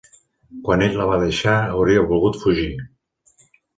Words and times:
Quan 0.69 0.83
ell 0.85 0.95
la 1.01 1.05
va 1.11 1.19
deixar, 1.23 1.55
hauria 1.75 2.07
volgut 2.13 2.41
fugir. 2.47 2.69